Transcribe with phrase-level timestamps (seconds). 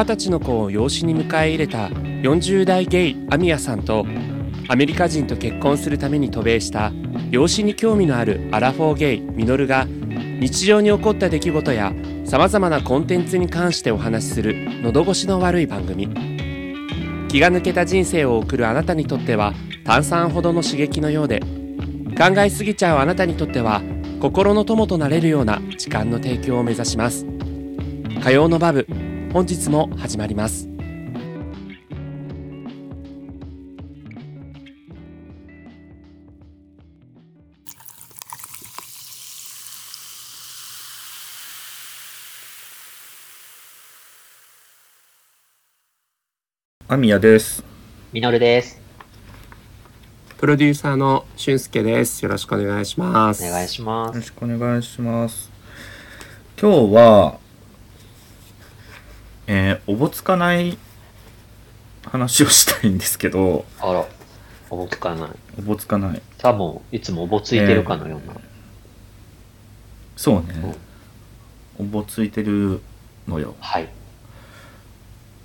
[0.00, 4.06] 二十歳の子を養子に迎え入れた40代ゲイアミヤさんと
[4.66, 6.90] アメリカ人と結婚するために渡米した
[7.30, 11.92] 養子に興味のあるアラフォーゲイミノルが日常に起こった出来事や
[12.24, 16.08] さまざまなコンテンツに関してお話しする喉越しの悪い番組。
[17.28, 19.52] 気が抜けた人生を送るあなたにとっては
[19.84, 21.40] 炭酸ほどの刺激のようで
[22.16, 23.82] 考えすぎちゃうあなたにとっては
[24.18, 27.26] 心の友となれるような時間の提供を目指します。
[28.22, 28.86] 火曜のバブ
[29.32, 30.68] 本日も始まります
[46.88, 47.62] アミヤです。
[48.12, 48.80] みのるです。
[50.38, 54.08] プロデューサーの俊介ですよろしくお願いしますお願いします。
[54.08, 55.52] よろしくお願いします。
[56.60, 57.38] 今日は、
[59.52, 60.78] えーおぼつかない
[62.04, 64.06] 話をしたいんですけど、あら、
[64.70, 65.30] おぼつかない。
[65.58, 66.22] おぼつかない。
[66.38, 68.36] さもいつもおぼついてるかのような。
[70.16, 70.76] そうね。
[71.80, 72.80] おぼついてる
[73.26, 73.56] のよ。
[73.58, 73.88] はい。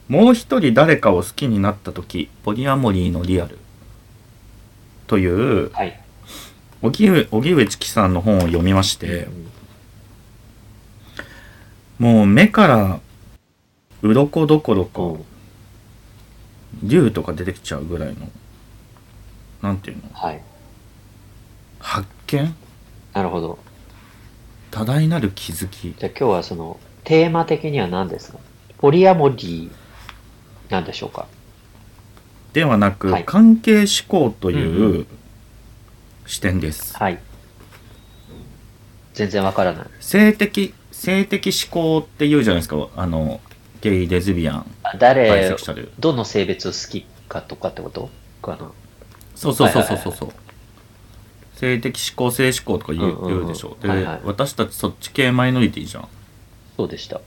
[0.07, 3.57] もう一人誰かを好きになった時、ポリアモリーのリアル。
[5.07, 5.99] という、はい。
[6.83, 9.45] 荻上荻上チキさんの本を読みまして、うん
[11.97, 12.99] もう目から
[14.05, 15.25] 鱗どころか、うん。
[16.83, 18.29] 竜とか出てきちゃうぐらいの
[19.61, 20.03] なんていうの？
[20.13, 20.41] はい。
[21.79, 22.55] 発見？
[23.13, 23.59] なるほど。
[24.71, 25.95] 多大なる気づき？
[25.97, 28.39] じゃあ今日はその、テーマ的には何ですか？
[28.77, 31.27] ポリアモリーなんでしょうか？
[32.51, 33.25] ではなく、はい。
[33.25, 35.07] 関係思考とうんいうう
[36.25, 37.19] 視点です、はい。
[39.13, 39.87] 全然わからない。
[40.01, 42.89] 性的性的思考って言うじゃないですか。
[42.95, 43.39] あの
[43.89, 45.91] ゲイレズビアンあバイ誰セクシャル。
[45.99, 48.09] どの性別を好きかとかってこと？
[48.41, 48.71] かな
[49.35, 50.29] そうそうそうそうはいはいそうそう
[51.55, 53.15] 性的思考性思考とか言う,、うんう。
[53.15, 54.21] んうん言うでしょで、はいはい。
[54.23, 56.07] 私たちそっち系マイノリティじゃん。
[56.75, 57.21] そうでした。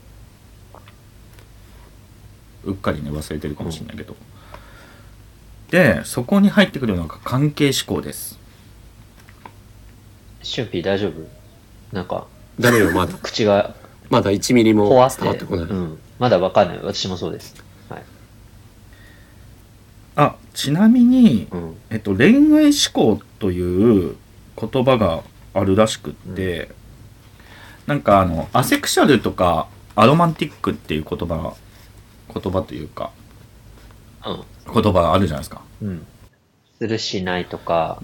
[2.65, 4.15] うっかりね忘れてるかもしれないけど、
[5.71, 8.37] でそこに入ってくるのが関係思考です。
[10.43, 11.13] シュンピー大丈夫？
[11.95, 12.27] なんか、
[12.59, 13.13] 誰よまだ。
[13.23, 13.73] 口が
[14.09, 15.99] まだ1ミリも伝わ怖ってってこない、うん。
[16.19, 16.79] まだわかんない。
[16.83, 17.55] 私もそうです。
[17.89, 18.03] はい。
[20.15, 21.77] あちなみに、うん。
[21.89, 24.15] えっと、恋愛思考という
[24.57, 26.69] 言葉があるらしくって、
[27.87, 31.55] なんかあのアセクシャルとかアロマンティックっていう言葉
[32.31, 33.11] 言葉というか
[34.25, 34.83] うん。
[34.83, 35.61] 言葉あるじゃないですか。
[35.81, 36.05] うん。
[36.77, 38.01] するしないとか、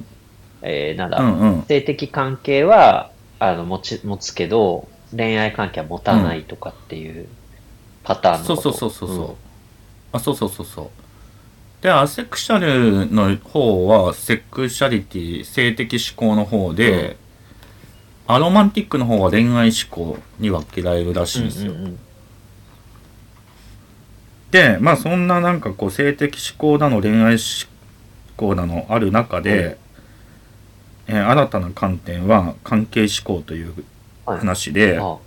[0.61, 1.61] えー、なんだ、うんうん。
[1.63, 7.27] 性的関係は、あの、持ち、持つけど、恋愛関係は持たないとかっていう
[8.05, 8.61] パターンのこと。
[8.61, 9.35] そうそうそうそうそう。
[10.13, 10.89] あそうそうそうそう。
[11.81, 17.17] でアセクシャルの方はセクシャリティ性的思考の方で、
[18.27, 21.73] アロマンティックの方は恋愛思考に分けられるらしいんですよ。
[21.73, 21.99] うんうんうん
[24.51, 27.39] でまあそんななんかこう性的思考なの恋愛思
[28.37, 29.77] 考なのある中で、
[31.07, 33.73] えー新たな観点は関係思考という
[34.25, 35.17] はい話で、あ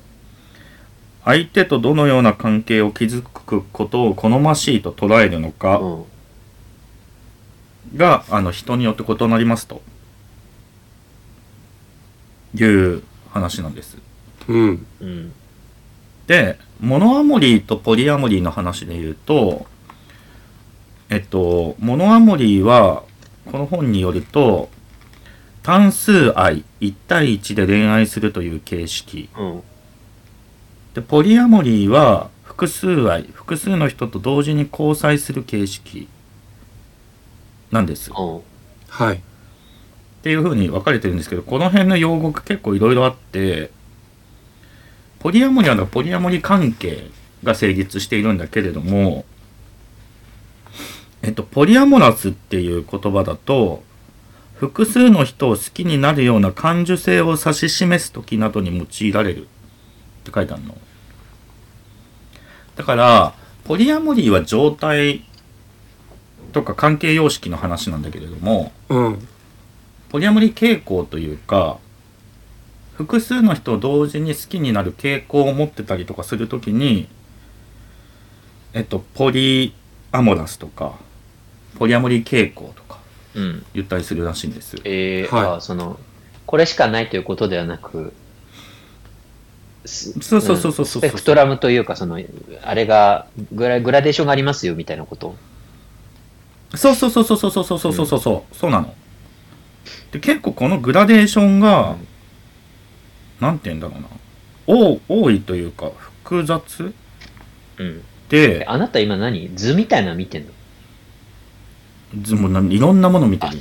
[1.29, 6.05] 相手とどのような関係を築くことを好ましいと捉えるのかうん。
[7.99, 9.83] が、あの人によって異なりますと
[12.55, 13.99] いう話なんです。
[14.49, 15.33] うんうん。
[16.27, 19.67] でモノアモリーとポリアモリーの話で言うと
[21.11, 23.03] えっとモノアモリーは
[23.51, 24.71] この本によると
[25.63, 29.63] 単数愛1対1で恋愛するという形式うん。
[30.99, 36.09] でポリアモリーは複数愛複数の人と同時に交際する形式
[37.71, 38.11] なんです。
[38.11, 38.15] っ
[38.89, 39.23] はい。
[40.23, 43.71] ていう風に分かれてるんですけどこの辺の用語が結構いろいろあって
[45.21, 47.09] ポリアモリーはポリアモリー関係
[47.45, 49.25] が成立しているんだけれども
[51.23, 53.85] えっとポリアモラスっていう言葉だと
[54.57, 59.45] 複数の人を好きになるような感受性を指し示す時などに用いられるっ
[60.25, 60.77] て書いてあるの
[62.79, 63.35] だから
[63.65, 65.25] ポリアモリーは状態
[66.53, 69.29] とか関係様式の話なんだけれどもうん。
[70.09, 71.77] ポリアモリー傾向というか
[72.95, 77.09] 複数の人を同時に好きになる傾向を持ってたりとかするときに
[78.73, 79.75] えっとポリ
[80.11, 80.95] アモラスとか
[81.79, 82.99] ポリアモリー傾向とか
[83.35, 83.67] うん。
[83.75, 85.57] 言ったりするらしいんですえー、はい。
[85.57, 85.99] あその、
[86.47, 88.28] これしかないということではなく、す
[89.85, 90.87] そうそうそうそうそう。
[90.87, 92.21] スペクトラムというか、その、
[92.63, 95.35] あれがグラ、グラデーションがありますよみたいなこと？
[96.75, 98.21] そうそうそうそうそうそうそうそうそうそう。
[98.21, 98.95] そうそうなの。
[100.13, 101.97] で結構このグラデーションが、
[103.41, 104.09] なんて言うんだろうな。
[104.67, 105.91] 多多いというか
[106.25, 106.93] 複雑？
[107.79, 108.03] うん。
[108.29, 109.51] であなた今何？
[109.55, 110.51] 図みたいなの見てんの？
[112.23, 113.57] ずもうないろんなもの見てる。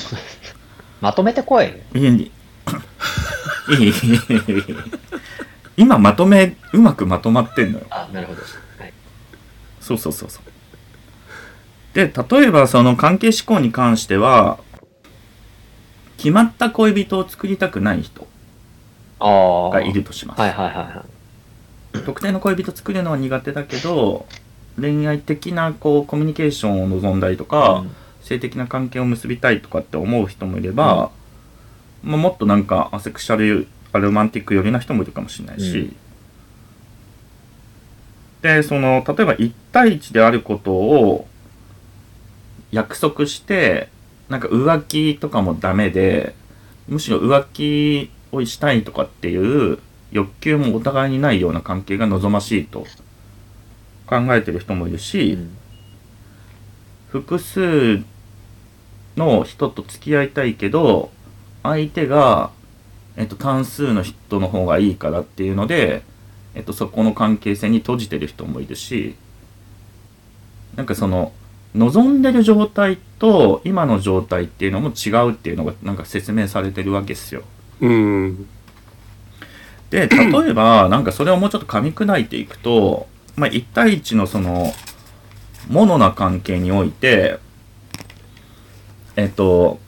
[1.00, 1.68] まとめてこい。
[1.94, 2.32] いやいい
[3.80, 3.94] いい
[5.78, 8.42] 今まとめうまくまとまってんのよあ、なるほど。
[8.42, 8.94] はい。
[9.80, 10.44] そうそうそうそう
[11.94, 14.60] で例えばその関係思考に関しては
[16.18, 18.28] 決まった恋人を作りたくない人。
[19.20, 21.06] がいるとします、はいはいはいは
[21.96, 22.04] い。
[22.06, 24.28] 特定の恋人作るのは苦手だけど
[24.80, 27.96] 恋愛的なこうコミュニケーションを望んだりとか、うん
[28.28, 31.12] 性的な関係を結びたいとかって思う人もいれば、
[32.04, 35.96] まあ、もっとなんかアセクシャルアロマンティック寄りな人もいるかもしれないし、うん。
[38.42, 41.28] でその例えば1対1であることを
[42.72, 43.90] 約束して
[44.30, 46.36] なんか浮気とかもダメで
[46.88, 49.80] むしろ浮気をしたいとかっていう
[50.12, 52.86] 欲求もお互いにないような関係が望ましいと
[54.06, 55.58] 考えてる人もいるし、うん。
[57.10, 58.04] 複数
[59.16, 61.10] の人と付き合いたいけど
[61.64, 62.52] 相手が、
[63.18, 66.04] えっと、単数の人の方がいいからっていうので、
[66.54, 69.16] えっと、そこの関係性に閉じてる人もいるし
[70.76, 71.34] なんかその
[71.76, 77.44] 望んでる状態と今の状態っていうのも違うっていうのがなんか説明されてるわけですよ。
[77.82, 78.48] うん。
[79.90, 84.74] で例えばなんかそれをもうちょっと噛み砕いていくと、まあ、1対1のその
[85.70, 87.40] モノな関係において
[89.16, 89.80] えっと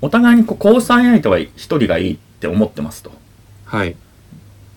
[0.00, 3.12] お互いにこう交際相手は1人がいいって思ってますと。
[3.64, 3.96] はい。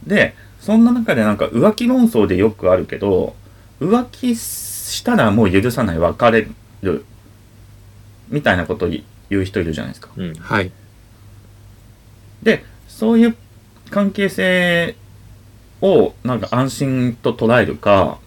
[0.05, 3.35] でそんな中でなんか浮気論争でよくあるけど
[3.79, 6.47] 浮気したらもう許さない別れ
[6.81, 7.05] る
[8.29, 10.09] みたいなこと言う人いるじゃないですか。
[10.15, 10.33] うん。
[10.35, 10.71] はい。
[12.43, 13.35] でそういう
[13.89, 14.95] 関係性
[15.81, 18.19] をなんか安心と捉えるか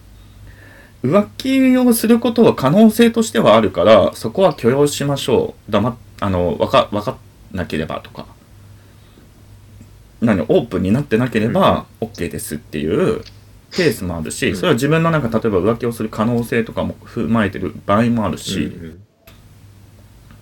[1.03, 7.17] 浮気をすることは可能性としてはあるからそこは許容しましょう黙っあのわか分か
[7.53, 8.25] んなければとか
[10.25, 13.23] 何オープンになってなければ OK ですっていう
[13.71, 14.55] ケースもあるし、うん。
[14.55, 19.05] それは自分のなんか例えば浮気をする可能性とかも踏まえてる場合もあるし、うん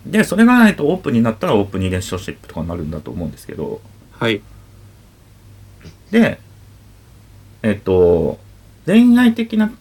[0.05, 3.79] でそれがないとオープンになったらオープンリレーションシップとかになるんだと思うんですけど。
[4.11, 4.41] はい。
[6.11, 6.39] で、
[7.61, 8.37] えっと、
[8.85, 9.71] 恋愛的な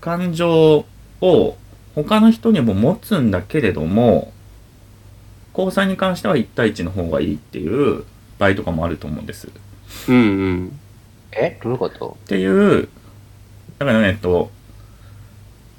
[0.00, 0.86] 感情
[1.20, 1.56] を
[1.94, 4.32] 他の人にも持つんだけれども、
[5.52, 8.04] 交際に関しては1対1の方がいいっていう
[8.40, 9.46] 場合とかもあると思うんです。
[9.46, 9.50] っ
[10.08, 10.18] うんう
[10.52, 10.80] ん。
[11.30, 11.60] え？
[11.62, 12.16] どういうこと？
[12.26, 12.88] ていう、
[13.78, 14.50] だからね、えっと、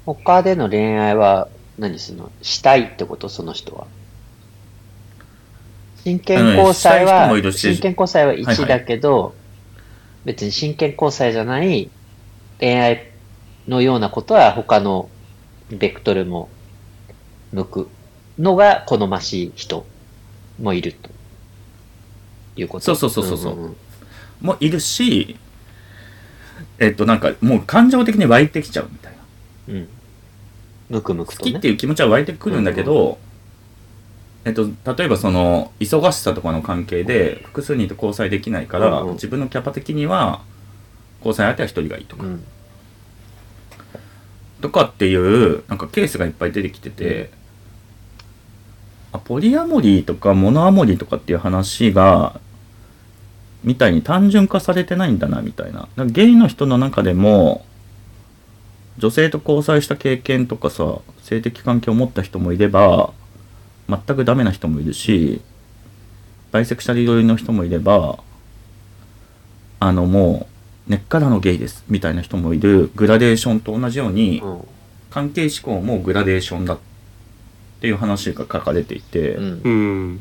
[0.06, 2.30] 他での恋愛は何するの？
[2.40, 3.28] したいってこと？
[3.28, 3.86] その人は。
[6.04, 9.34] 真剣交際はもいる、し真剣交際ははいはい1だけど、
[10.24, 11.90] 別に真剣交際じゃない
[12.60, 13.10] 恋愛
[13.66, 15.08] のようなことは他の
[15.70, 16.48] ベクトルも
[17.52, 17.88] 向く
[18.38, 19.84] のが好ましい人
[20.60, 21.10] もいると
[22.56, 22.84] いうこと？
[22.84, 23.76] そうそうそうそうそうんん
[24.40, 25.36] もいるし、
[26.78, 29.18] えっと、なんかもう感情的に湧いてきちゃうみたいな。
[29.68, 29.76] うん。
[29.76, 29.88] うん。
[30.90, 31.52] むくむくとね。
[31.52, 33.18] 好きっていう気持ちは湧いてくるんだけど、
[34.44, 40.42] えっと、例えばその忙しさとかの関係で複数人と交際できないから、うんうん自分のキャパ的には
[41.18, 42.44] 交際相手は一人がいいとか、うん。
[44.60, 47.30] とかっていうなんかケースがいっぱい出てきてて、
[49.12, 52.40] あポリアモリーとかモノアモリーとかっていう話が
[53.64, 57.64] みたいに単純化されてないんだなみたいなだからゲイの人の中でも
[58.98, 63.12] 女性と交際した経験とかさ性的関係を持った人もいれば
[63.88, 65.40] 全くダメな人もいるし
[66.50, 68.18] バイセクシャル寄りの人もいれば
[69.80, 70.46] あのも
[70.88, 74.68] う根っからのゲイですみたいな人もいるグラデーションと同じようにうん。
[75.12, 76.78] 関係思考もグラデーションだっ
[77.80, 79.68] ていう話が書かれていて、うんう。
[79.68, 80.20] ん。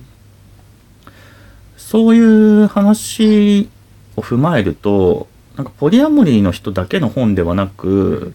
[1.92, 2.20] そうい
[2.64, 3.70] う話
[4.16, 8.34] を踏まえるとなんかポリアモリーの人だけの本ではなく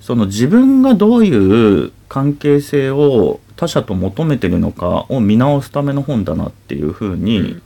[0.00, 7.62] その自分がどういう関係性を他者と求めてるのかを見直すための本だなっていうふううにん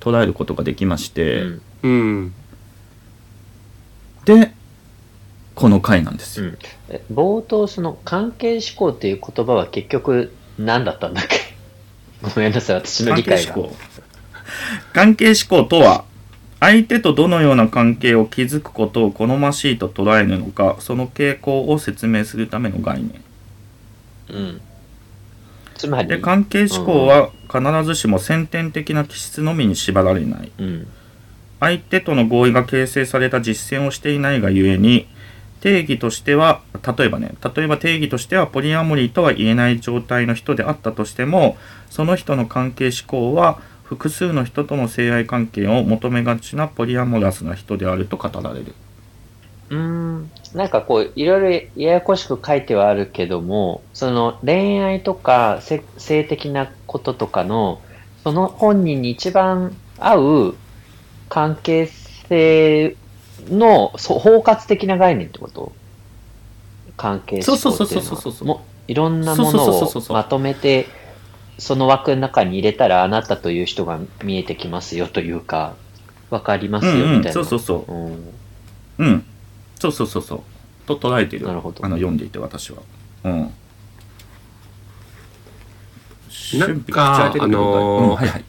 [0.00, 2.34] 捉えることができまして、うんうん。
[4.24, 4.52] で
[5.54, 6.46] この回なんですよ。
[6.46, 6.58] うん
[6.88, 11.35] え冒頭その関係思考っていう言葉は結局何だったんだっけ？
[12.22, 13.52] ごめんなさい、私の関理解が。
[13.52, 13.76] 係思考
[14.92, 16.04] 関係思考とは
[16.60, 23.22] 相手とどのような関係を築くことを好ましいと捉えるのかその傾向を説明するための概念
[24.30, 24.60] うん。
[25.76, 30.86] つまり、で関係思考は必ずしも先天的な気質のみに縛られないうん。
[31.60, 35.06] 相手との合意が形成された実践をしていないがゆえに
[35.66, 36.60] 定義としては
[36.96, 41.56] 例えばね例えば定義としてはポリアモリーとは言えない状態の人であったとしても
[41.90, 48.74] その人の関係思考は複数の人との性愛関係を求めがちなポリアモラスな人であると語られる
[49.68, 50.30] うん。
[50.54, 57.80] なんかこう、いろいろややこしく書いてはあるけども、その恋愛とか性的なこととかの、
[58.22, 60.56] その本人に一番合う
[61.28, 62.94] 関係性
[63.50, 65.72] のそう包括的な概念ってこと？
[66.96, 67.76] 関係思考っていうのは。
[67.76, 70.86] そうそうそうそうそうそうもいろんなもそうそうそうのそうそうをまとめて、
[71.58, 75.74] その枠の中に入れたらあなたという人が見えてきますよというか、
[76.30, 77.32] わかりますようんうんみたいな。
[77.32, 77.92] そうそうそう。
[77.92, 78.34] うん。
[78.98, 79.24] うん。
[79.78, 80.40] そうそうそうそう。
[80.86, 81.46] と捉えてる。
[81.46, 81.84] なるほど。
[81.84, 82.78] あの読んでいて私は。
[83.24, 83.52] うん。
[86.58, 88.44] なんかあのーうんはいはい。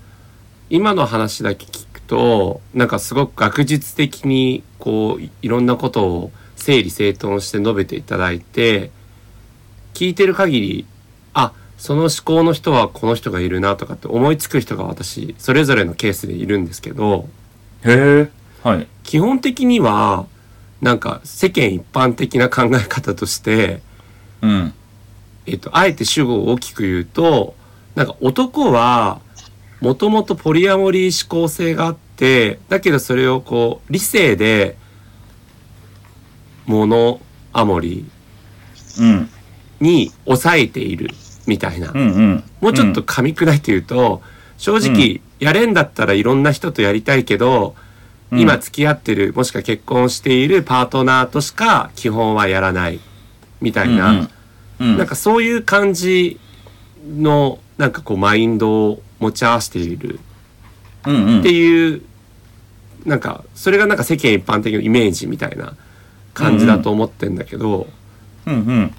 [0.69, 1.76] 今の話だけ聞く
[2.07, 8.91] となんかすごく学術的にこういいろんなことを整理整頓して述べていただいて
[9.93, 10.85] 聞いてる限り
[11.33, 17.27] あその思考の人はこの人がいるなとかって思いつく人が私それぞれのケースでいるんですけど
[17.83, 18.87] へえはい。
[19.03, 20.27] 基本的には
[20.81, 23.81] なんか世間一般的な考え方として、
[24.41, 24.73] うん。
[25.45, 27.55] えっと、あえて主語を大きく言うと
[27.95, 29.21] なんか男は
[29.79, 34.77] もともとポリアモリー思考性があってだけどそれをこう理性で
[36.65, 37.21] モノ
[37.53, 38.05] アモリ
[38.99, 39.05] うん。
[39.05, 39.27] ー
[39.79, 41.11] に抑えている
[41.45, 42.43] みたいな、うんうん。
[42.61, 44.21] もうちょっと噛み砕いて言うと
[44.57, 47.75] 正直やれんだったらいろんな人とやりたいけど、
[48.31, 48.39] うん。
[48.39, 52.99] 今付き合ってるもしくは結婚しているパートナーとしか基本はやらない
[53.61, 54.29] みたいな、うん。
[54.79, 54.97] うん。
[54.97, 56.39] なんかそういう感じ
[57.07, 60.19] のなんかこうマインドを持ち合わせている。
[61.05, 61.39] うんうん。
[61.39, 62.01] っていう、
[63.05, 65.75] なんかそれがなんか世間一般的なイメージみたいな
[66.33, 67.87] 感じだと思ってんだけど、
[68.45, 68.93] うんうん。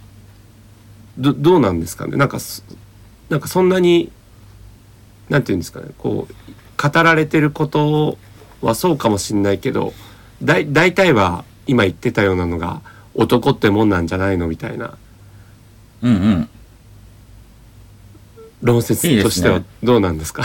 [1.18, 2.16] どどうなんですかね？
[2.16, 2.62] なんかそ
[3.28, 4.10] なんかそんなに
[5.28, 5.88] なんていうんですかね？
[5.98, 8.16] こう語られてること
[8.62, 9.92] はそうかもしんないけど
[10.42, 12.80] だい大体は今言ってたようなのが
[13.14, 14.46] 男ってもんなんじゃないの？
[14.46, 14.96] みたいな。
[16.02, 16.50] うんうん
[18.62, 20.42] 論説としてはどうなんですか？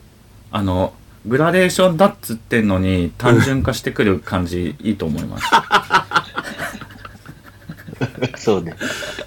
[0.52, 0.92] あの
[1.26, 5.44] グラデーションだっつってんのに単純化してくる感じいいと思います
[8.36, 8.74] そうね。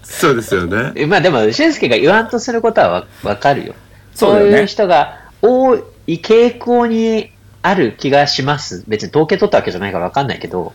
[0.03, 0.91] そうですよね。
[0.95, 3.73] えまあでも、俊介が言わんとすることはわわかるよ。
[4.13, 8.83] そうだよねいう人が多い傾向にある気がします。
[8.87, 10.73] 別に統計取ったわけじゃないからわかんないけど。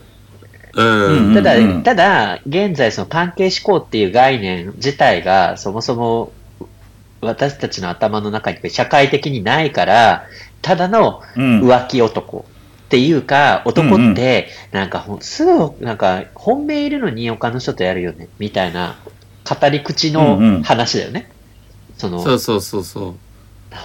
[0.73, 6.31] ただ、うんただ、現在その関係思考っていう概念自体がそもそも
[7.23, 10.27] 私たちの頭の中に社会的にないから、
[10.61, 12.45] ただのうん浮気男
[12.85, 18.97] っていうか、男って、なんかすぐ、なんか、本命いるのに他の人とやるよね、みたいな、
[19.43, 21.29] 語り口の話だよね。
[21.97, 23.15] その、そうそうそうそう。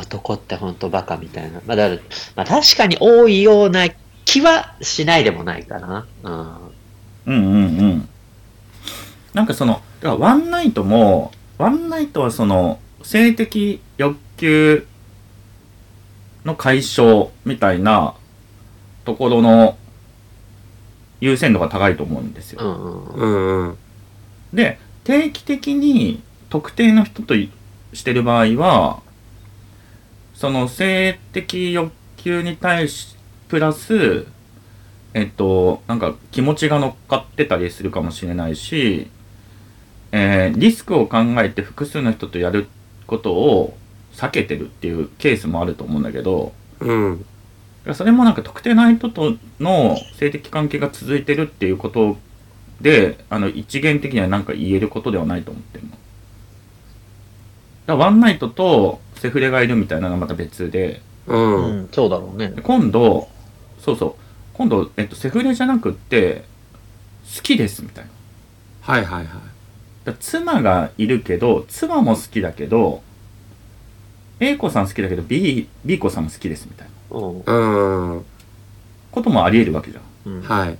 [0.02, 1.62] 男って本当バカみたいな。
[1.66, 1.88] まあ、だ
[2.37, 3.87] まあ確かに多いような
[4.26, 6.07] 気はしないでもないかな。
[6.23, 6.68] うん。
[7.26, 8.09] うんうんうん
[9.35, 14.86] なんかそのだからワンナイトもワンナイトはその性的欲求
[16.44, 18.14] の解消みたいな
[19.04, 19.76] ところの
[21.20, 22.60] 優先度が高いと思うんですよ。
[22.62, 23.78] うんうん。
[24.52, 27.50] で定期的に特定の人とい
[27.92, 29.00] してる場合は
[30.34, 33.16] その性的欲求に対し
[33.48, 34.26] プラス
[35.14, 39.10] えっとなんか気持ちが乗っかってたりするかもしれないし、
[40.12, 42.68] えーリスクを考えて複数の人とやる
[43.08, 43.76] ことを
[44.12, 47.24] 避けてるっていうケースもあると思うんだけどうん。
[47.94, 52.18] それもなんか特定の人との性的関係が続いてるっていうこと
[52.80, 55.90] で、あの一元的には何か言えることではないと思ってるの。
[55.90, 56.00] だか
[57.86, 61.64] らワンナイトとセフレがいるみたいなのはまた別で、うん。
[61.64, 62.60] うん、そうだろうねで。
[62.62, 63.28] 今度、
[63.80, 64.14] そうそう、
[64.52, 66.44] 今度、えっと、セフレじゃなくって、
[67.34, 68.10] 好きですみたいな。
[68.82, 69.57] はいはいはい。
[70.14, 73.02] 妻がいるけど、妻も好きだけど、
[74.40, 78.14] A 子さん好きだけど B、B 子さんも好きですみたいなうん。
[78.16, 78.24] うん。
[79.10, 80.00] こともあり得るわけじゃ
[80.30, 80.32] ん。
[80.32, 80.42] うん。
[80.42, 80.78] はい。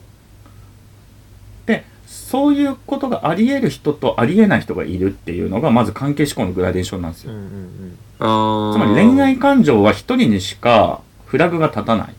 [1.67, 8.75] でそういうことがあり得る人とあり得ない人がいるっていうのがまず関係思考のグラデーションなんですよ、うんうんああ。
[8.75, 12.15] つまり恋愛感情は一人にしかフラグが立たない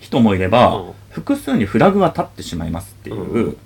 [0.00, 3.56] 人もいれば、うん複数にフラグは立ってしまいますっていう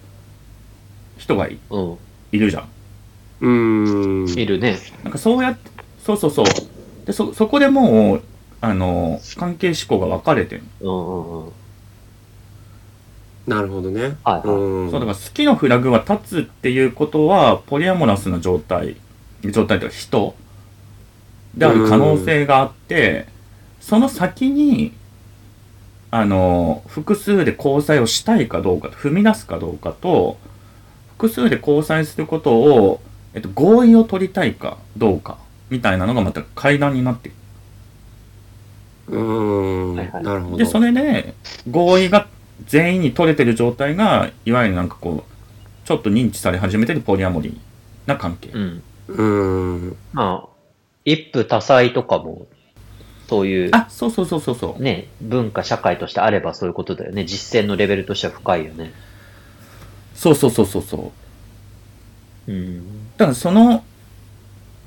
[1.20, 1.96] 人がいうん。
[2.32, 2.68] いるじゃん。
[3.42, 4.38] うーん。
[4.38, 4.78] いるね。
[5.04, 5.70] なんかそうやって、
[6.04, 6.46] そうそうそう。
[7.06, 8.22] で、そ、そこでもう、
[8.62, 10.62] あの、関係思考が分かれてる。
[10.80, 11.52] うんうんうん。
[13.46, 14.16] なるほどね。
[14.24, 14.90] はいはいうん。
[14.90, 18.96] そう、だから好きのフラグは立つっていうことは、ポリアモラスな状態、
[19.44, 20.34] 状態というか人
[21.54, 23.26] である可能性があって、
[23.80, 24.92] その先に、
[26.10, 30.38] あの、複数で交際をしたいかどうか、踏み出すかどうかと、
[31.20, 33.02] 複数で交際することを、
[33.34, 35.36] えっと、合意を取りたいかどうか、
[35.68, 37.32] みたいなのがまた階段になってく
[39.12, 39.96] るうーん。
[39.96, 40.56] はいはいなるほど。
[40.56, 41.34] で、それで、
[41.70, 42.26] 合意が
[42.64, 47.58] 全員に取れてる状態が、いわゆるなんかこう、ちょっと認知され始めてるポリアモリー
[48.06, 48.48] な関係。
[48.54, 48.82] うん。
[49.08, 49.22] うー
[49.90, 49.96] ん。
[50.14, 50.48] まあ、
[51.04, 52.46] 一夫多妻とかも、
[53.28, 54.82] そういう、あ、そうそうそうそうそう。
[54.82, 57.26] ね、文化、社会としてあればそういうことだよね。
[57.26, 58.92] 実践のレベルとしては深いよね。
[60.20, 61.12] そうそうそうそうそ
[62.46, 62.52] う。
[62.52, 63.10] うん。
[63.16, 63.82] だからその、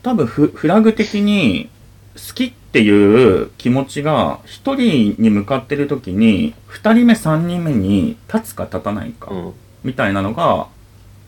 [0.04, 1.72] 多分フフラグ的に、
[2.16, 9.32] 好きっていう気持ちが、一人に向かってる時に、二人目、三人目に立つか立たないか。
[9.32, 9.54] うん。
[9.84, 10.68] みたいなのが、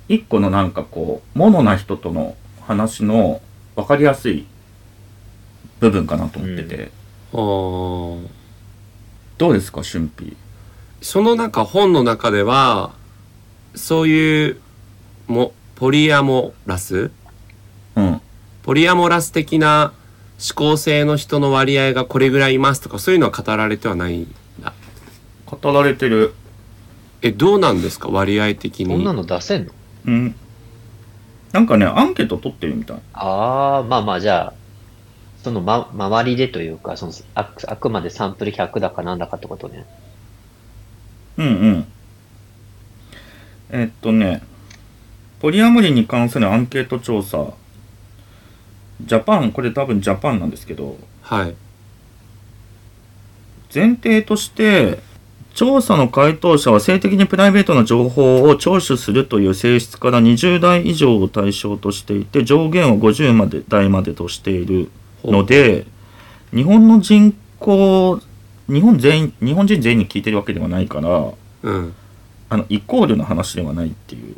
[0.08, 3.42] 一個のなんかこう、ものな人との話の
[3.76, 4.46] 分かりやすい
[5.80, 6.92] 部分かなと思ってて、
[7.34, 8.28] あー
[9.40, 10.38] どうですか、俊ピ
[11.02, 12.94] そのな本の中では、
[13.76, 14.62] そういう、
[15.28, 17.12] も、ポリアモラス？
[17.96, 18.22] うん。
[18.64, 19.94] ポリアモラス的な
[20.38, 24.74] 思考性の人の割合がこれぐらいいますとか、そういうのは語られてはないんだ？
[25.46, 26.34] 語られてる。
[27.22, 28.10] え、どうなんですか？
[28.10, 28.88] 割合的に。
[28.88, 29.72] こんなの出せんの？
[30.06, 30.36] うん。
[31.52, 32.98] なんかね、アンケート取ってるみたい。
[33.14, 34.54] ああ、まあまあじゃあ、
[35.44, 39.86] そのま、周りでというか、そのあく、あくまでサンプル100だかなんだかってことね。
[41.38, 41.88] うんうん。
[43.70, 44.44] えっとね、
[45.40, 47.54] ポリアモリに関するアンケート調査、
[49.02, 51.56] ジャパン、これ多分ジャパンなんですけど、はい。
[53.74, 55.00] 前提として、
[55.54, 64.90] 調査の回答者は性的にプライベートな情報を聴取するという性質から20代以上を対象としていて、上限を50まで代までとしている
[65.24, 65.86] ので、
[66.54, 68.22] 日本の人口、
[68.68, 71.32] 日本全員、日本人全員に聞いてるわけではないから、
[71.64, 71.94] うん。
[72.50, 74.36] あの、イコールの話ではないっていう、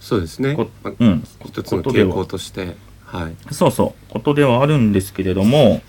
[0.00, 0.56] そうですね。
[0.98, 2.76] うん、一つの傾向として。
[3.04, 3.54] はい。
[3.54, 5.82] そうそう、ことではあるんですけれども、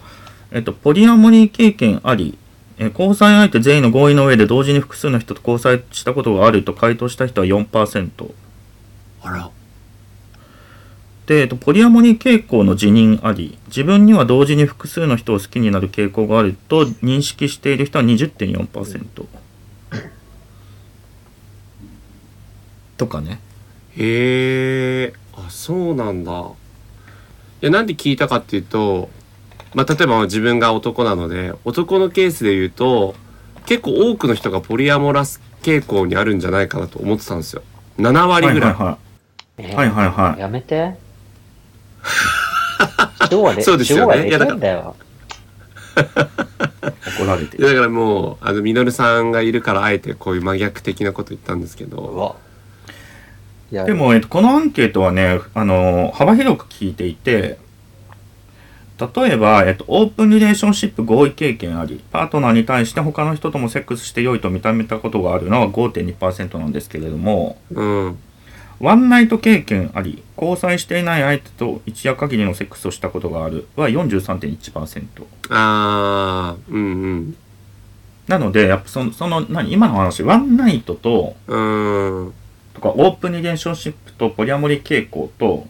[0.52, 2.38] えっと、ポリアモリー経験あり、
[2.78, 8.32] えー交際相手全員の合意の上で同時に複数の人と交際したことがあると回答した人は4%。
[9.22, 9.52] あら。
[11.30, 19.26] で、えっと、ポリアモリー傾向の自認あり、自分には同時に複数の人を好きになる傾向があると認識している人は20.4%。
[23.00, 23.40] とかね。
[23.98, 26.32] へえ、あ、そうなんだ。
[27.62, 29.10] いや、なんで聞いたかっていうと、
[29.74, 33.16] まあ、例えば自分が男なので、男のケースで言うと、
[33.66, 37.64] 結構多くの人がポリアモラス傾向にあるんじゃないかなと思ってたんですよ。
[37.98, 38.74] 7割ぐらい。
[38.74, 38.98] はいは
[39.58, 40.96] えーはいはいはいやめて。
[43.30, 44.94] そうですよねいやだから。
[47.20, 52.38] 怒られていやだからもう、あの、ミノルさんがいるからあえてこういう真逆的なこと言ったんですけうど、
[53.72, 57.58] で、も、えっと、このアンケートはね、あの、幅広く聞いていて、
[59.00, 68.18] 例えば、えっと、オープンリレーションシップ合意経験あり、パートナーに対して他の人ともセックスして良いと認めたことがあるのは5.2%なんですけれども、うん。
[68.80, 75.06] ワンナイト経験あり、交際していない相手と一夜限りのセックスをしたことがあるは43.1%。
[75.50, 77.36] あー、うんうん。
[78.28, 82.34] なので、やっぱその、その、何、今の話、ワンナイトと、うーん。
[82.80, 85.68] とか、オープンリレーションシップとポリアモリ傾向と、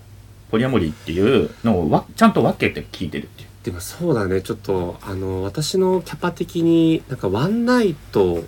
[0.51, 3.49] ポリアモリっていうのをわちゃんと分けて聞いてるっていう。
[3.63, 8.45] でもそうだね、ちょっと、あの、私のキャパ的に、なんかワンナイト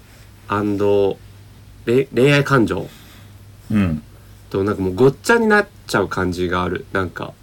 [1.85, 2.87] れ恋愛感情
[3.71, 4.03] うん。
[4.49, 6.85] となんかもうごっちゃになっちゃう感じがある。
[6.93, 7.33] なんか、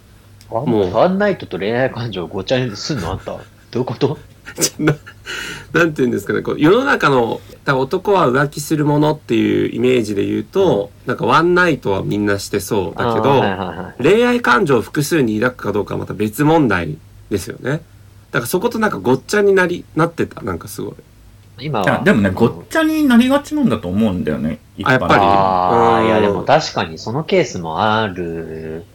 [0.49, 3.11] ワンもうワンナイトと恋愛感情をごちゃにすんの？
[3.11, 3.25] あんた。
[3.25, 3.39] ど
[3.75, 4.17] ういうこと？
[4.79, 4.95] な
[5.73, 14.03] なんて言うんですかね、こう世の中の多分男は浮気するものっていうイメージで言うと、なんかワンナイトはみんなしてそうだけど、はいはいはい。
[14.03, 16.97] 恋愛感情を複数に抱くかどうかはまた別問題
[17.29, 17.81] ですよね。
[18.31, 20.93] だからそことなんかごっちゃになり、なってた、なんかすごい。
[21.61, 22.01] 今は。
[22.03, 24.59] でもね、ごっちゃになりがちなんだと思うんだよね。
[24.83, 28.85] あやっぱりああ、うんいやでも確かにそのケースもある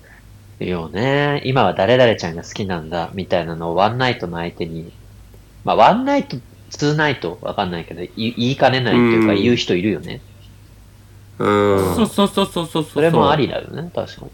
[0.58, 1.42] よね。
[1.44, 4.92] 今は誰々ちゃんが好きなんだみたいなのをワンナイトの相手に、
[5.64, 6.36] まあワンナイト
[6.70, 10.20] 通ないとわかんないけど、い言いかねないというかうん言う人いるよね。
[11.38, 11.94] うん。
[11.96, 12.84] そうそうそうそうそうそう。
[12.84, 14.30] それもありだよね、確かに。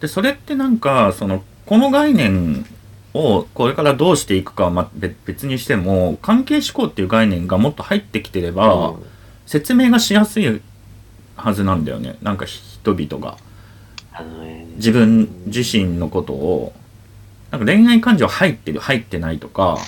[0.00, 2.66] で、それってなんか、その、この概念
[3.14, 9.02] をこれからどうしていくかはま別別にしても、関係思考っていう概念がもっと入ってきてれば、うん
[9.46, 10.62] 説明がしやすい
[11.34, 12.14] はずなんだよね。
[12.22, 13.36] なんか人々が。
[14.12, 16.72] あのね自分自身のことを、
[17.50, 19.78] なんか恋愛感情入ってる、入ってないとか、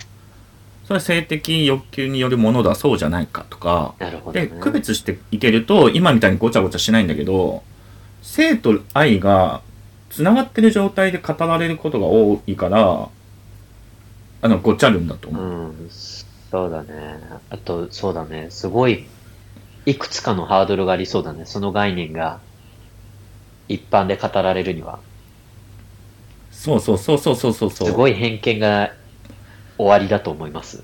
[1.01, 4.61] それは性的欲求によるものだ、そうじゃないかとか、なるほど、で、ね。
[4.61, 7.63] 区別していけると、今みたいにごちゃごちゃしないんだけど、
[8.23, 9.63] 性と愛が
[10.11, 13.09] 繋がってる状態で語られることが多いから、
[14.43, 15.45] あの、ごちゃるんだと思う。
[15.45, 15.91] うん、
[16.51, 17.21] そうだね。
[17.49, 18.49] あと、そうだね。
[18.51, 19.07] すごい、
[19.87, 21.47] いくつかのハードルがありそうだね。
[21.47, 22.41] その概念が、
[23.69, 24.99] 一般で語られるには。
[26.51, 27.89] そうそうそうそうそうそうそう。
[27.89, 28.93] すごい偏見が
[29.83, 30.83] 終わりだと思います。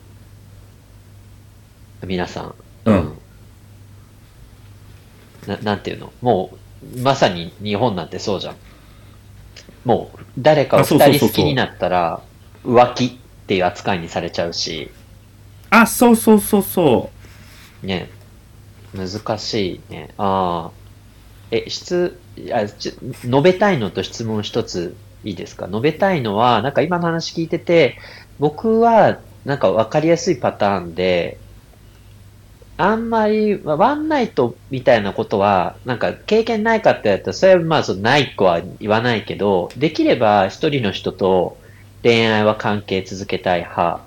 [2.05, 2.55] 皆さん。
[2.85, 3.19] うん
[5.47, 6.13] な、なんていうの？
[6.21, 6.51] も
[6.95, 8.57] う、まさに日本なんてそうじゃん。
[9.85, 12.21] もう、誰かを二人好きになったら、
[12.65, 13.11] 浮気っ
[13.47, 14.91] ていう扱いにされちゃうし、
[15.71, 17.11] あ、そうそうそうそ
[17.83, 18.11] ね、
[18.95, 20.11] 難しいね。
[20.19, 20.79] ああ。
[21.51, 22.21] え、質、
[22.53, 25.67] あち述べたいのと質問一ついいですか？
[25.67, 27.97] 述べたいのは、なんか今の話聞いてて、
[28.39, 31.39] 僕はなんか分かりやすいパターンで、
[32.77, 41.59] あんまり、まあワンナイトみたいなことは、なんか経験ないかって言われたら、それはまあそのない子は言わないけど、できれば一人の人と
[42.03, 44.01] 恋愛は関係続けたい派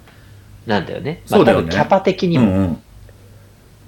[0.65, 1.21] なんだよね。
[1.29, 2.29] まあそうだよね多分キャパ的う。
[2.29, 2.45] にも。
[2.45, 2.83] うんうん。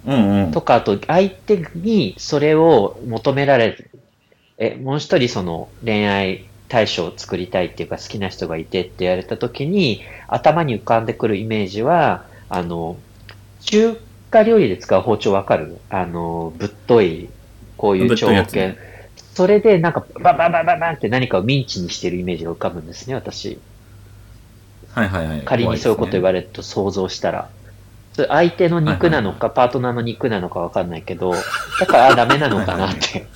[0.05, 0.51] うんうん。
[0.51, 3.89] とか、あと相手にそれを求められる。
[4.57, 12.97] え、もう一人その恋愛対象を作りたいっていうか好きな人がいてって言われた時に頭に浮かんでくるイメージは、あの、
[13.61, 13.95] 中
[14.31, 15.77] 華料理で使う包丁わかる？
[15.91, 17.29] あの、ぶっとい、
[17.77, 18.77] こういう長ぶっといやつ剣ね。
[19.35, 23.59] それでなんかバババババンって何かをミンチにしてるイメージが浮かぶんですね、私。
[24.93, 25.41] はいはいはい。
[25.41, 27.49] 仮にそういうこと言わわれると想像したら。
[28.13, 31.35] それ相手の肉なのか、パートナーの肉なのかわかんないけど、
[31.79, 33.19] だからあダメなのかなって。
[33.19, 33.27] 思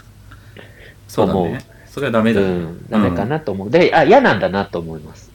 [1.07, 1.76] そうだね。
[1.97, 2.47] それはダメうだね。
[2.47, 3.69] ん、ダメかなと思う。
[3.71, 5.31] で、あ、嫌なんだなと思います。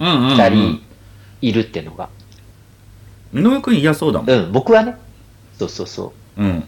[0.00, 0.30] うんうん、うん。
[0.32, 0.82] 二人
[1.40, 2.08] いるっていうのが。
[3.32, 4.30] 井上くん嫌そうだもん。
[4.30, 4.96] うん、僕はね。
[5.56, 6.58] そうそうそうん。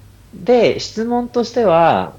[0.40, 0.44] う。
[0.44, 2.14] で、質問としては、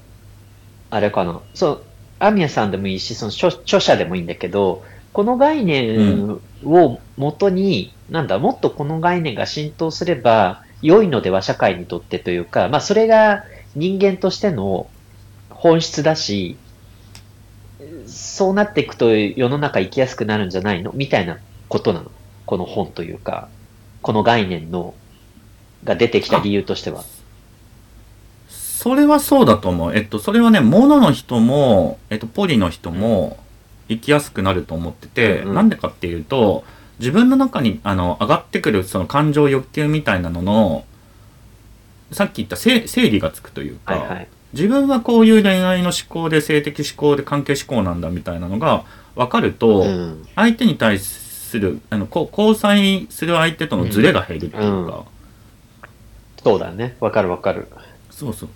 [0.90, 1.40] あれかな。
[1.54, 1.82] そう、
[2.18, 14.88] アミヤさんでもいいし、その著著者でもいいんだけど、この概念をもとに、なんだ、もっとこの概念が浸透すれば、良いのでは社会にとってというか、まあそれが人間としての
[15.48, 16.56] 本質だし、
[18.06, 20.92] そうなっていくと世の中生きやすくなるんじゃないの？
[20.92, 22.10] みたいなことなの？
[22.44, 23.48] この本というか、
[24.02, 24.94] この概念の、
[25.84, 27.04] が出てきた理由としては。
[28.48, 29.96] それはそうだと思う。
[29.96, 33.38] えっと、それはね、モノの人も、えっと、ポリの人も
[33.88, 36.64] 生きやすくなると思ってて、うなんでかっていうと、
[36.98, 40.84] 自分の中に、あの、上がってくるその感情欲求みたいなのの、
[42.10, 44.28] さっき言った整整理がつくというか、はいはい。
[44.52, 48.84] 自分はこういう恋愛の思考で性的思考で関係思考なんだみたいなのが
[49.14, 50.28] 分かると、うん。
[50.36, 55.04] 相手に対するあのこ交際する相手とのズレが減るっていうか、
[56.42, 56.96] そうだね。
[57.00, 57.68] わかるわかる。
[58.10, 58.52] そうそうっ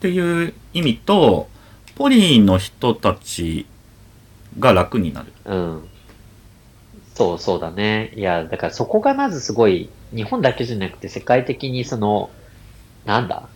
[0.00, 1.48] ていう意味と
[1.94, 3.66] ポリの人たち
[4.58, 5.88] が楽になるうん。
[7.14, 8.12] そうそうだね。
[8.16, 12.30] いや、だからそこがまずすごい、日本だけじゃなくて世界的にその、
[13.04, 13.46] なんだ？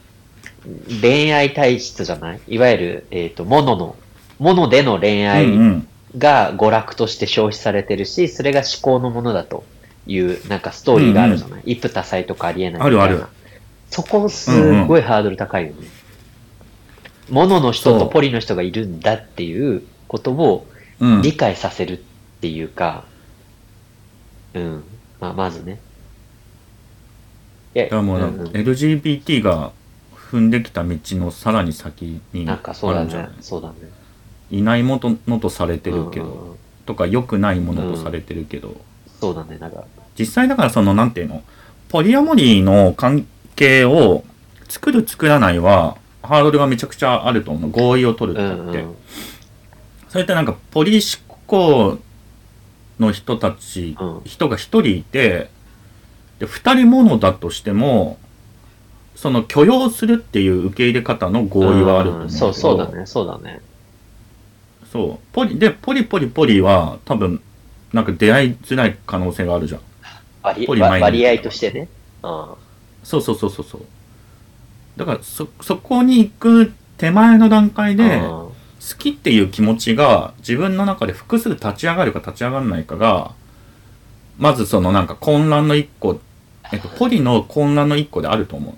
[1.03, 2.40] 恋愛体質じゃない？
[2.48, 3.96] いわゆる、えっ、と、モノの、
[4.38, 5.88] モノでの恋うんう愛ん。
[6.16, 9.64] が娯楽として消費されてるし、それが思考のものだと
[10.07, 13.03] いう、なんかストーリーがあるじゃない、一夫多妻とかありえないみたいな。
[13.03, 13.27] あるある。
[13.90, 15.88] そこすごいハードル高いよね。
[17.31, 20.66] モノの人そうとポリの人がいるんだっていうことを
[21.00, 21.07] う。
[21.18, 21.22] ん。
[21.22, 22.00] 理解させるっ
[22.40, 23.05] ていうか、
[24.55, 24.85] うん。
[25.20, 25.81] まあ、まずね。
[27.74, 28.46] いやだからもう、うんうん。
[28.48, 29.72] LGBT が
[30.30, 33.34] 踏んできた道のさらに先にあなんかそうだるんじゃないね。
[33.40, 33.74] そうだね。
[34.50, 38.76] いないものとされてるけど、うんうんうんとか良くないものとされてるけど、
[39.18, 39.56] そうだね。
[39.56, 39.84] なんか、
[40.18, 41.42] 実際だからそのなんていうの？
[41.88, 44.22] ポリアモリーの関係を
[44.68, 48.94] 作る作らないはハードルがめちゃくちゃあると思う合意を取るうって、んうん。
[50.10, 51.98] それってなんかポリ思考
[52.98, 55.48] の人たち、うん人が一人いて
[56.38, 58.18] で二人ものだとしても
[59.14, 63.07] その許容するっていう受け入れ方の合意はあると思そう、そうだね。
[63.07, 63.61] そうだね。
[64.92, 67.42] そうポリでポリポリポリは多分
[67.92, 69.81] なんか出会いづらい可能性があるじゃん
[70.42, 71.88] 割ポリ割合としてね。
[72.22, 72.46] うん。
[73.03, 73.83] そうそうそうそうそう
[74.96, 83.33] だからそそこに行く手前の段階でうん好きっていう気持ちが自分の中で複数立ち上がるか立ち上がらないかが
[84.37, 86.20] まずそのなんか混乱の一個、
[86.70, 88.74] えっと、ポリの混乱の一個であると思う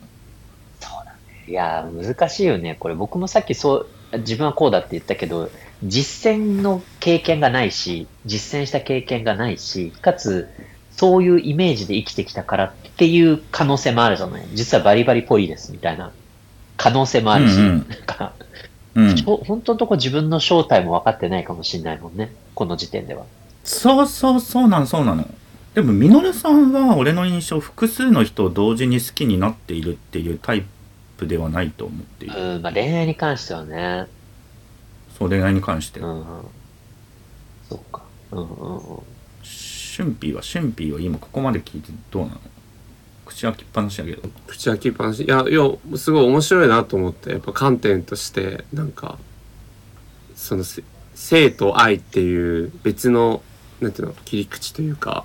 [1.49, 2.77] いやー、難しいよね。
[2.79, 5.51] これ僕もさっきそう、自分はこうだって言ったけど、
[5.83, 10.49] 実践の経験がないし、実践した経験がないし、かつ、
[10.97, 16.11] そういうイメージで生きてきたからっていう可能性もあるじゃない実はバリバリポリですみたいな
[16.79, 18.33] 可能性もあるし、うんうんなんか、
[18.95, 22.33] うん本当のとこ自分の正体も分かってないかもしれないもんね。
[22.55, 23.27] この時点では。
[23.63, 25.29] そうそうそうなのそうなの
[25.75, 30.67] でもみのるさんは俺の印象複数の人を同時に好きになっているっていうタイプ
[31.25, 34.07] ではないと思っている、うん、まあ恋愛に関してはね。
[35.19, 36.25] そう恋愛に関して、うんうん。
[37.69, 38.03] そっか。
[38.33, 38.99] うんうんうん。
[39.43, 42.41] シュンピーはシュンピーは今ここまで聞いてどうなの？
[43.25, 45.63] 口開きっぱなしだけど口開きっぱなしいやいや
[45.97, 49.19] すごい面白いなと思ってやっぱ観点としてなんか
[50.37, 53.43] そのせ性と愛っていう別の
[53.81, 55.25] なんていうの切り口というか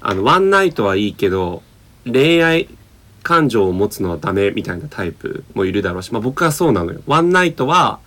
[0.00, 1.62] あのワンナイトはいいけど
[2.04, 2.68] 恋愛
[3.22, 7.00] 感情を持つのはダメみたいなタイプもいるだろうしまあ僕はそうなのよ。
[7.06, 8.00] ワンナイトは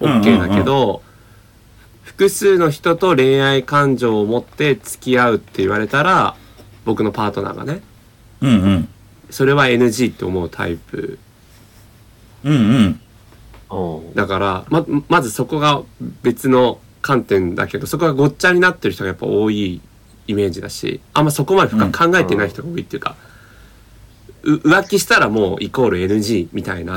[0.00, 1.02] OK だけど、
[2.02, 6.36] 複数の人と恋愛感情を持って付き合うって言われたら
[6.84, 7.80] 僕のパートナーがね
[8.40, 8.88] うんうん。
[9.30, 11.18] それは NG って思うタイプ。
[12.44, 13.00] うんうん。
[13.70, 14.10] う。
[14.12, 15.82] んだからままずそこが
[16.22, 19.80] 別の観点だけどそこがごっちゃになってる人がやっぱ多い
[20.26, 23.23] イメージだしあんまそこまで深く考えてない人が多いっていうか、う
[24.44, 26.96] 浮気したらもうイコール NG みたいな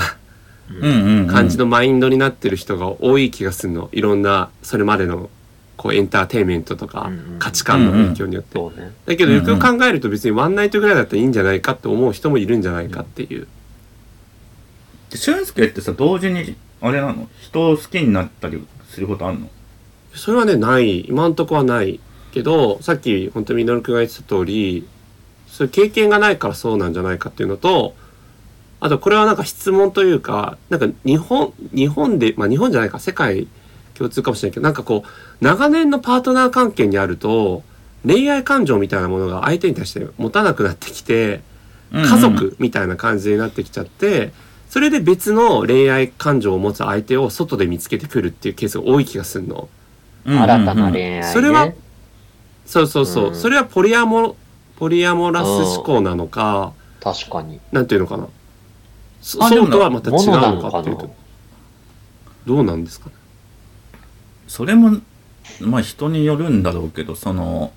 [1.32, 3.90] 感じのマインドになってる人が多い気がするの。
[3.94, 5.30] いろんなそれまでの
[5.78, 8.60] こうエンターテインメントとか価値観の影響によって。
[9.06, 13.48] だけどよく考えると別にワンナイトぐらいだったらいいんじゃないかって思う人もいるんじゃないかっていう。
[15.10, 17.30] で俊介ってさ同時にあれなの？
[17.42, 19.50] 人を好きになったりすることあんの？
[20.14, 21.08] それはねない。
[21.08, 22.00] 今んとこはない。
[22.34, 24.86] けどさっき本当にみのるくんが言ってた通り
[25.48, 27.96] そういう経験がないからそうなんじゃないかっていうのと
[28.80, 33.48] あとこれはなんか質問というかなんか日本日本でまあ日本じゃないか世界
[33.96, 37.64] 共通かもしれないけどなんかこう長年のパートナー関係にあると
[38.06, 41.42] 恋愛感情みたいなものが相手に対して持たなくなってきて
[41.92, 44.32] 家族みたいな感じになってきちゃって
[44.70, 49.70] それで別の恋愛感情を持つ相手を外で見つけてくるっていうケースが多い気がするの。
[50.26, 51.24] 新たな恋愛、ね。
[51.24, 51.72] それは
[52.66, 54.36] そうそうそう、うんそれはポリアモ
[54.78, 57.60] ポリアモラス思考なのか、確かに。
[57.72, 58.28] なんていうのかな。
[59.22, 61.14] そあでもそうとはまた違うものかっていうと
[62.46, 63.16] どうなんですかね？
[64.48, 65.02] それも
[65.60, 67.74] まあ人によるんだろうけどその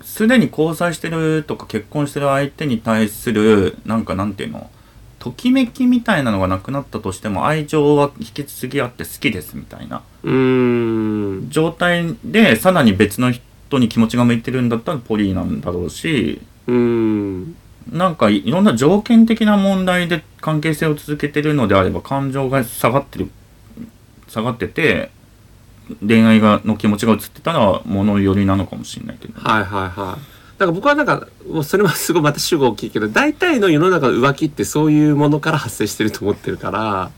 [0.00, 4.70] すでに交際してるとか結婚してる相手に対するなんかなんていうの？
[5.18, 11.50] ときめきみたいなのがなくなったとしても愛情は引き続きあって好きですみたいなうーん。
[11.50, 13.44] 状態でさらに別の人
[13.78, 17.56] に気持ちが向いてるんだったらポリーなんだろうしうーん。
[17.90, 23.30] なんかいいろんな条件的な問題で関係性を続けてるのであれば感情が下がってる
[24.28, 25.10] 下がってて
[26.06, 30.20] 恋愛がの気持ちが移ってたら物寄りなのかもしれないけど、はいはいはい。
[30.58, 37.10] だから僕はなんかもうそれはすごいまた主語大きいけど大体の世の中の浮気ってそういうものから発生してると思ってるから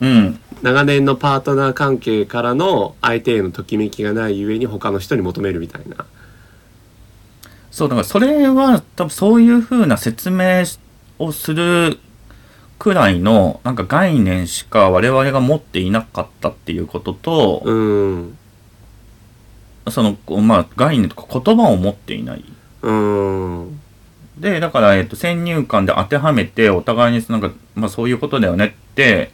[0.00, 0.40] うん。
[0.62, 6.04] 長年のパートナー関係からの相手へのときめきがないゆえに他の人に求めるみたいな。
[7.70, 10.64] そうだからそれは多分そういう風な説明
[11.18, 11.98] をする
[12.78, 18.38] くらいのなんか概念しか我々が持っていなかったっていうことと、うーん
[19.88, 22.44] そのまあ概念とか言葉を持っていない。
[22.82, 23.80] うーん。
[24.38, 29.30] で、だから、えっと、先入観で当てはめて、お互いになんか、まあそういうことだよねって、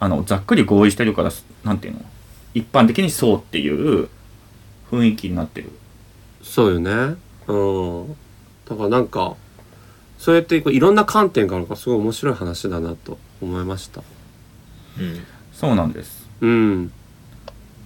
[0.00, 1.30] あの、ざっくり合意してるから、
[1.62, 2.00] なんていうの？
[2.54, 4.08] 一般的にそうっていう
[4.90, 5.70] 雰囲気になってる。
[6.42, 7.16] そうよね。
[7.46, 8.16] うん。
[8.68, 9.36] だからなんか、
[10.18, 14.02] そうやってこういろんな観点があるからすごい面白い話だなと思いました。
[14.98, 15.24] うん。
[15.52, 16.28] そうなんです。
[16.40, 16.92] うん。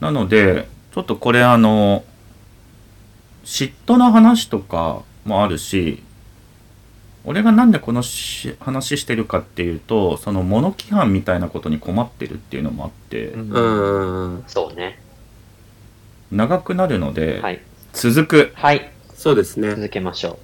[0.00, 2.04] なので、ちょっとこれあの、
[3.44, 6.02] 嫉妬の話とかもあるし、
[7.26, 14.44] 俺がなんでこのし話してるかっていうと、その物規範みたいなことに困ってるっていうのもあって、うん。
[14.46, 14.98] そうね。
[16.30, 17.60] 長くなるので、はい。
[17.94, 18.52] 続く。
[18.54, 18.90] はい。
[19.14, 19.70] そうですね。
[19.70, 20.38] 続けましょ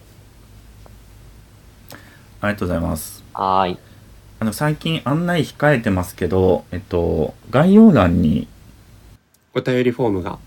[2.40, 3.22] ありがとうございます。
[3.34, 3.40] う。
[3.40, 3.78] はーい。
[4.38, 8.48] あの、最近案内控えてますけど、えっと、概要欄に、
[9.54, 10.38] お便りフォームが。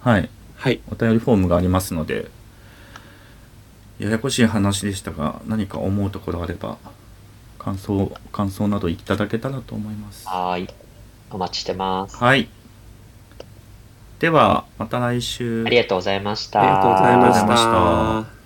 [0.00, 0.80] はい、はい。
[0.90, 2.26] お便りフォームがありますので、
[4.00, 6.78] ややこしい話でしたが何か思うところあれば
[7.58, 10.68] 感想感想などいただけたらと思いますはーい。
[11.30, 12.16] お待ちしてます。
[12.16, 12.48] はい
[14.18, 16.60] ではまた来週ありがとうございました。
[16.60, 18.39] ありがとうございました。